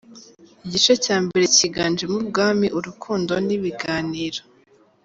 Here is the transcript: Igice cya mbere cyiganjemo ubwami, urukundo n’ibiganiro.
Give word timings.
Igice 0.65 0.93
cya 1.03 1.17
mbere 1.23 1.45
cyiganjemo 1.55 2.15
ubwami, 2.23 2.67
urukundo 2.77 3.33
n’ibiganiro. 3.47 4.39